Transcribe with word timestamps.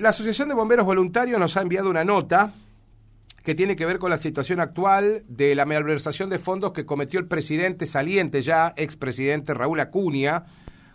La 0.00 0.08
Asociación 0.08 0.48
de 0.48 0.56
Bomberos 0.56 0.84
Voluntarios 0.84 1.38
nos 1.38 1.56
ha 1.56 1.62
enviado 1.62 1.88
una 1.88 2.04
nota 2.04 2.52
que 3.44 3.54
tiene 3.54 3.76
que 3.76 3.86
ver 3.86 4.00
con 4.00 4.10
la 4.10 4.16
situación 4.16 4.58
actual 4.58 5.22
de 5.28 5.54
la 5.54 5.66
malversación 5.66 6.30
de 6.30 6.40
fondos 6.40 6.72
que 6.72 6.84
cometió 6.84 7.20
el 7.20 7.28
presidente 7.28 7.86
saliente 7.86 8.42
ya, 8.42 8.74
expresidente 8.76 9.54
Raúl 9.54 9.78
Acuña, 9.78 10.46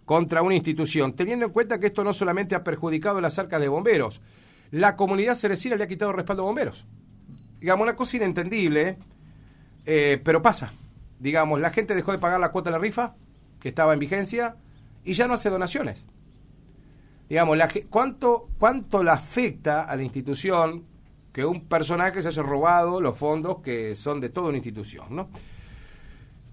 contra 0.03 0.41
una 0.41 0.55
institución, 0.55 1.13
teniendo 1.13 1.45
en 1.45 1.53
cuenta 1.53 1.79
que 1.79 1.85
esto 1.85 2.03
no 2.03 2.11
solamente 2.11 2.55
ha 2.55 2.65
perjudicado 2.65 3.21
las 3.21 3.39
arcas 3.39 3.61
de 3.61 3.69
bomberos, 3.69 4.19
la 4.69 4.97
comunidad 4.97 5.35
cerecina 5.35 5.77
le 5.77 5.85
ha 5.85 5.87
quitado 5.87 6.11
respaldo 6.11 6.43
a 6.43 6.47
bomberos. 6.47 6.85
Digamos, 7.61 7.85
una 7.85 7.95
cosa 7.95 8.17
inentendible, 8.17 8.97
eh, 9.85 10.19
pero 10.25 10.41
pasa. 10.41 10.73
Digamos, 11.19 11.61
la 11.61 11.69
gente 11.69 11.95
dejó 11.95 12.11
de 12.11 12.17
pagar 12.17 12.41
la 12.41 12.51
cuota 12.51 12.69
de 12.69 12.73
la 12.73 12.79
rifa, 12.79 13.15
que 13.61 13.69
estaba 13.69 13.93
en 13.93 13.99
vigencia, 13.99 14.57
y 15.05 15.13
ya 15.13 15.25
no 15.25 15.35
hace 15.35 15.49
donaciones 15.49 16.05
digamos, 17.29 17.55
la, 17.55 17.69
¿cuánto, 17.89 18.49
¿cuánto 18.57 19.03
le 19.03 19.11
afecta 19.11 19.83
a 19.83 19.95
la 19.95 20.03
institución 20.03 20.83
que 21.31 21.45
un 21.45 21.67
personaje 21.67 22.21
se 22.21 22.27
haya 22.27 22.41
robado 22.41 22.99
los 22.99 23.17
fondos 23.17 23.59
que 23.59 23.95
son 23.95 24.19
de 24.19 24.29
toda 24.29 24.49
una 24.49 24.57
institución, 24.57 25.15
¿no? 25.15 25.29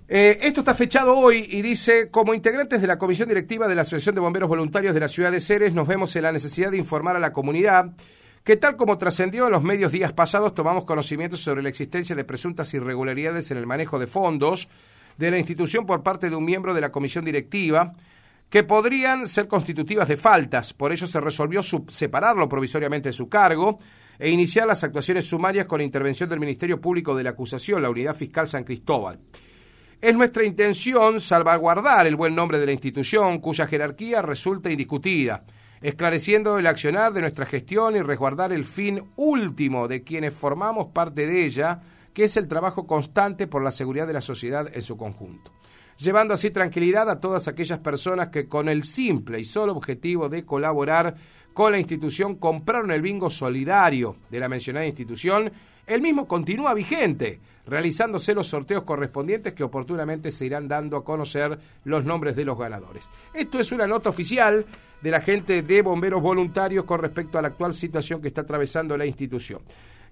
Eh, 0.09 0.38
esto 0.42 0.60
está 0.60 0.73
fechado 0.73 1.19
hoy 1.19 1.48
y 1.50 1.62
dice, 1.62 2.10
como 2.12 2.33
integrantes 2.33 2.80
de 2.80 2.86
la 2.86 2.97
Comisión 2.97 3.28
Directiva 3.28 3.66
de 3.66 3.74
la 3.74 3.83
Asociación 3.83 4.14
de 4.14 4.20
Bomberos 4.20 4.48
Voluntarios 4.48 4.95
de 4.95 5.00
la 5.00 5.09
Ciudad 5.09 5.33
de 5.33 5.41
Ceres, 5.41 5.73
nos 5.73 5.88
vemos 5.88 6.14
en 6.14 6.23
la 6.23 6.30
necesidad 6.30 6.70
de 6.70 6.77
informar 6.77 7.16
a 7.16 7.19
la 7.19 7.33
comunidad 7.33 7.91
que 8.45 8.56
tal 8.56 8.77
como 8.77 8.98
trascendió 8.98 9.47
en 9.47 9.52
los 9.52 9.64
medios 9.64 9.91
días 9.91 10.12
pasados, 10.12 10.55
tomamos 10.55 10.84
conocimiento 10.84 11.36
sobre 11.36 11.64
la 11.64 11.69
existencia 11.69 12.14
de 12.14 12.22
presuntas 12.22 12.72
irregularidades 12.74 13.50
en 13.50 13.56
el 13.56 13.66
manejo 13.66 13.98
de 13.98 14.06
fondos 14.06 14.69
de 15.16 15.33
la 15.33 15.38
institución 15.38 15.86
por 15.86 16.05
parte 16.05 16.30
de 16.30 16.36
un 16.36 16.45
miembro 16.45 16.72
de 16.72 16.83
la 16.83 16.92
Comisión 16.92 17.24
Directiva, 17.24 17.95
que 18.48 18.62
podrían 18.62 19.27
ser 19.27 19.48
constitutivas 19.48 20.09
de 20.09 20.16
faltas. 20.16 20.73
Por 20.73 20.92
ello 20.92 21.06
se 21.06 21.20
resolvió 21.20 21.60
separarlo 21.62 22.48
provisoriamente 22.48 23.09
de 23.09 23.12
su 23.12 23.28
cargo 23.28 23.78
e 24.19 24.30
iniciar 24.30 24.66
las 24.66 24.84
actuaciones 24.84 25.28
sumarias 25.28 25.66
con 25.66 25.78
la 25.78 25.84
intervención 25.84 26.28
del 26.28 26.41
Ministerio 26.41 26.80
Público 26.80 27.14
de 27.14 27.24
la 27.24 27.30
Acusación, 27.30 27.83
la 27.83 27.91
Unidad 27.91 28.17
Fiscal 28.17 28.48
San 28.48 28.64
Cristóbal. 28.64 29.19
Es 30.00 30.14
nuestra 30.14 30.44
intención 30.44 31.20
salvaguardar 31.20 32.06
el 32.06 32.17
buen 32.17 32.34
nombre 32.34 32.58
de 32.58 32.67
la 32.67 32.72
institución, 32.72 33.41
cuya 33.41 33.67
jerarquía 33.67 34.22
resulta 34.22 34.70
indiscutida, 34.70 35.44
esclareciendo 35.80 36.58
el 36.58 36.67
accionar 36.67 37.12
de 37.12 37.22
nuestra 37.22 37.47
gestión 37.47 37.97
y 37.97 38.02
resguardar 38.02 38.52
el 38.52 38.64
fin 38.64 39.02
último 39.17 39.89
de 39.89 40.05
quienes 40.05 40.34
formamos 40.34 40.89
parte 40.89 41.27
de 41.27 41.44
ella, 41.44 41.80
que 42.12 42.24
es 42.24 42.36
el 42.36 42.47
trabajo 42.47 42.86
constante 42.86 43.47
por 43.47 43.62
la 43.62 43.72
seguridad 43.72 44.06
de 44.06 44.12
la 44.12 44.20
sociedad 44.20 44.69
en 44.72 44.83
su 44.83 44.97
conjunto 44.97 45.52
llevando 45.98 46.34
así 46.34 46.50
tranquilidad 46.50 47.08
a 47.08 47.20
todas 47.20 47.48
aquellas 47.48 47.78
personas 47.78 48.28
que 48.28 48.48
con 48.48 48.69
el 48.69 48.83
simple 48.83 49.41
y 49.41 49.44
solo 49.44 49.72
objetivo 49.72 50.28
de 50.28 50.44
colaborar 50.44 51.14
con 51.55 51.72
la 51.72 51.78
institución 51.78 52.34
compraron 52.34 52.91
el 52.91 53.00
bingo 53.00 53.30
solidario 53.30 54.17
de 54.30 54.41
la 54.41 54.48
mencionada 54.48 54.84
institución, 54.84 55.50
el 55.86 56.02
mismo 56.02 56.28
continúa 56.28 56.74
vigente, 56.74 57.41
realizándose 57.67 58.34
los 58.34 58.48
sorteos 58.48 58.83
correspondientes 58.83 59.55
que 59.55 59.64
oportunamente 59.64 60.30
se 60.30 60.47
irán 60.47 60.69
dando 60.69 60.97
a 60.97 61.05
conocer 61.05 61.58
los 61.84 62.05
nombres 62.05 62.36
de 62.36 62.44
los 62.44 62.58
ganadores. 62.58 63.08
Esto 63.33 63.58
es 63.58 63.72
una 63.72 63.86
nota 63.86 64.11
oficial 64.11 64.67
de 65.00 65.11
la 65.11 65.20
gente 65.20 65.62
de 65.62 65.83
bomberos 65.83 66.20
voluntarios 66.20 66.84
con 66.84 67.00
respecto 67.00 67.39
a 67.39 67.42
la 67.42 67.48
actual 67.48 67.72
situación 67.72 68.20
que 68.20 68.28
está 68.28 68.42
atravesando 68.42 68.97
la 68.97 69.06
institución. 69.06 69.62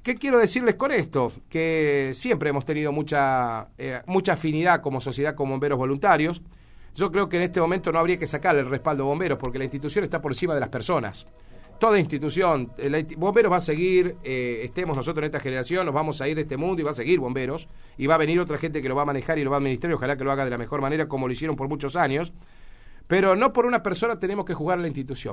¿Qué 0.05 0.17
quiero 0.17 0.39
decirles 0.39 0.75
con 0.75 0.93
esto? 0.93 1.33
Que 1.49 2.11
siempre 2.13 2.51
hemos 2.51 2.67
tenido 2.67 2.93
mucha, 2.93 3.69
eh, 3.79 4.03
mucha 4.05 4.35
afinidad 4.35 4.83
como 4.83 5.01
sociedad 5.01 5.35
con 5.35 5.49
bomberos 5.49 5.79
voluntarios. 5.79 6.43
Yo 6.95 7.11
creo 7.11 7.31
que 7.31 7.39
en 7.39 7.45
este 7.45 7.59
momento 7.59 7.91
no 7.91 7.99
habría 7.99 8.19
que 8.19 8.27
sacarle 8.27 8.61
el 8.61 8.69
respaldo 8.69 9.05
a 9.05 9.07
bomberos 9.07 9.39
porque 9.39 9.57
la 9.57 9.65
institución 9.65 10.05
está 10.05 10.21
por 10.21 10.33
encima 10.33 10.53
de 10.53 10.61
las 10.61 10.69
personas. 10.69 11.27
Toda 11.81 11.99
institución, 11.99 12.71
bomberos 13.17 13.51
va 13.51 13.57
a 13.57 13.61
seguir, 13.61 14.17
eh, 14.23 14.61
estemos 14.65 14.95
nosotros 14.95 15.23
en 15.23 15.25
esta 15.25 15.41
generación, 15.41 15.87
nos 15.87 15.95
vamos 15.95 16.21
a 16.21 16.29
ir 16.29 16.37
de 16.37 16.43
este 16.43 16.59
mundo 16.59 16.83
y 16.83 16.85
va 16.85 16.91
a 16.91 16.95
seguir 16.95 17.19
bomberos 17.19 17.67
y 17.97 18.07
va 18.07 18.17
a 18.17 18.19
venir 18.19 18.39
otra 18.41 18.59
gente 18.59 18.83
que 18.83 18.91
lo 18.91 18.95
va 18.95 19.03
a 19.03 19.07
manejar 19.07 19.39
y 19.39 19.45
lo 19.45 19.49
va 19.49 19.57
a 19.57 19.61
administrar 19.61 19.91
y 19.91 19.95
ojalá 19.95 20.19
que 20.19 20.25
lo 20.25 20.31
haga 20.31 20.45
de 20.45 20.51
la 20.51 20.59
mejor 20.59 20.83
manera 20.83 21.09
como 21.09 21.29
lo 21.29 21.33
hicieron 21.33 21.57
por 21.57 21.67
muchos 21.67 21.97
años. 21.97 22.35
Pero 23.07 23.37
no 23.37 23.55
por 23.55 23.65
una 23.65 23.83
persona 23.83 24.21
tenemos 24.21 24.45
que 24.45 24.53
jugar 24.53 24.79
a 24.79 24.83
la 24.83 24.89
institución. 24.89 25.33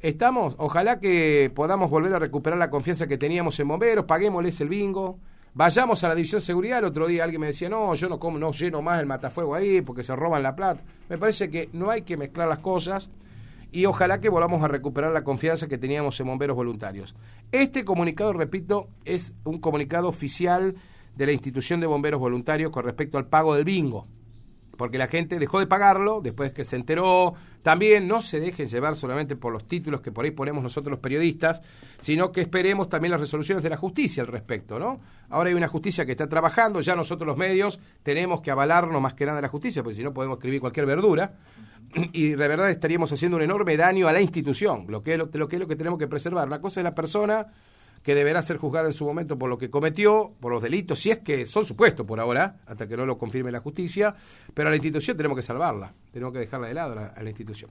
Estamos, 0.00 0.54
ojalá 0.58 1.00
que 1.00 1.50
podamos 1.54 1.88
volver 1.90 2.12
a 2.14 2.18
recuperar 2.18 2.58
la 2.58 2.70
confianza 2.70 3.06
que 3.06 3.16
teníamos 3.16 3.58
en 3.60 3.68
bomberos, 3.68 4.04
paguémosles 4.04 4.60
el 4.60 4.68
bingo, 4.68 5.18
vayamos 5.54 6.04
a 6.04 6.08
la 6.08 6.14
división 6.14 6.40
seguridad. 6.40 6.80
El 6.80 6.86
otro 6.86 7.06
día 7.06 7.24
alguien 7.24 7.40
me 7.40 7.46
decía, 7.48 7.68
no, 7.68 7.94
yo 7.94 8.08
no, 8.08 8.18
como, 8.18 8.38
no 8.38 8.52
lleno 8.52 8.82
más 8.82 9.00
el 9.00 9.06
matafuego 9.06 9.54
ahí 9.54 9.80
porque 9.80 10.02
se 10.02 10.14
roban 10.14 10.42
la 10.42 10.54
plata. 10.54 10.84
Me 11.08 11.16
parece 11.16 11.50
que 11.50 11.70
no 11.72 11.90
hay 11.90 12.02
que 12.02 12.16
mezclar 12.16 12.46
las 12.46 12.58
cosas 12.58 13.10
y 13.72 13.86
ojalá 13.86 14.20
que 14.20 14.28
volvamos 14.28 14.62
a 14.62 14.68
recuperar 14.68 15.12
la 15.12 15.24
confianza 15.24 15.66
que 15.66 15.78
teníamos 15.78 16.20
en 16.20 16.26
bomberos 16.26 16.56
voluntarios. 16.56 17.16
Este 17.50 17.84
comunicado, 17.84 18.34
repito, 18.34 18.88
es 19.04 19.34
un 19.44 19.58
comunicado 19.60 20.08
oficial 20.08 20.74
de 21.16 21.26
la 21.26 21.32
institución 21.32 21.80
de 21.80 21.86
bomberos 21.86 22.20
voluntarios 22.20 22.70
con 22.70 22.84
respecto 22.84 23.16
al 23.16 23.26
pago 23.26 23.54
del 23.54 23.64
bingo 23.64 24.06
porque 24.76 24.98
la 24.98 25.08
gente 25.08 25.38
dejó 25.38 25.58
de 25.58 25.66
pagarlo 25.66 26.20
después 26.22 26.52
que 26.52 26.64
se 26.64 26.76
enteró. 26.76 27.34
También 27.62 28.06
no 28.06 28.20
se 28.20 28.40
dejen 28.40 28.68
llevar 28.68 28.94
solamente 28.94 29.36
por 29.36 29.52
los 29.52 29.66
títulos 29.66 30.00
que 30.00 30.12
por 30.12 30.24
ahí 30.24 30.30
ponemos 30.30 30.62
nosotros 30.62 30.90
los 30.90 31.00
periodistas, 31.00 31.62
sino 31.98 32.30
que 32.30 32.40
esperemos 32.40 32.88
también 32.88 33.10
las 33.10 33.20
resoluciones 33.20 33.62
de 33.62 33.70
la 33.70 33.76
justicia 33.76 34.22
al 34.22 34.28
respecto, 34.28 34.78
¿no? 34.78 35.00
Ahora 35.30 35.48
hay 35.48 35.54
una 35.54 35.68
justicia 35.68 36.06
que 36.06 36.12
está 36.12 36.28
trabajando, 36.28 36.80
ya 36.80 36.94
nosotros 36.94 37.26
los 37.26 37.36
medios 37.36 37.80
tenemos 38.02 38.40
que 38.40 38.50
avalarnos 38.50 39.00
más 39.02 39.14
que 39.14 39.26
nada 39.26 39.36
de 39.36 39.42
la 39.42 39.48
justicia, 39.48 39.82
porque 39.82 39.96
si 39.96 40.04
no 40.04 40.14
podemos 40.14 40.38
escribir 40.38 40.60
cualquier 40.60 40.86
verdura 40.86 41.34
y 42.12 42.30
de 42.30 42.36
verdad 42.36 42.70
estaríamos 42.70 43.12
haciendo 43.12 43.36
un 43.36 43.42
enorme 43.42 43.76
daño 43.76 44.06
a 44.06 44.12
la 44.12 44.20
institución, 44.20 44.86
lo 44.88 45.02
que 45.02 45.14
es 45.14 45.18
lo, 45.18 45.30
que, 45.30 45.56
es 45.56 45.60
lo 45.60 45.66
que 45.66 45.76
tenemos 45.76 45.98
que 45.98 46.06
preservar. 46.06 46.48
La 46.48 46.60
cosa 46.60 46.80
es 46.80 46.84
la 46.84 46.94
persona 46.94 47.46
que 48.06 48.14
deberá 48.14 48.40
ser 48.40 48.58
juzgada 48.58 48.86
en 48.86 48.94
su 48.94 49.04
momento 49.04 49.36
por 49.36 49.50
lo 49.50 49.58
que 49.58 49.68
cometió, 49.68 50.32
por 50.38 50.52
los 50.52 50.62
delitos, 50.62 51.00
si 51.00 51.10
es 51.10 51.18
que 51.18 51.44
son 51.44 51.66
supuestos 51.66 52.06
por 52.06 52.20
ahora, 52.20 52.60
hasta 52.64 52.86
que 52.86 52.96
no 52.96 53.04
lo 53.04 53.18
confirme 53.18 53.50
la 53.50 53.58
justicia, 53.58 54.14
pero 54.54 54.68
a 54.68 54.70
la 54.70 54.76
institución 54.76 55.16
tenemos 55.16 55.34
que 55.34 55.42
salvarla, 55.42 55.92
tenemos 56.12 56.32
que 56.32 56.38
dejarla 56.38 56.68
de 56.68 56.74
lado 56.74 57.00
a 57.00 57.20
la 57.20 57.28
institución. 57.28 57.68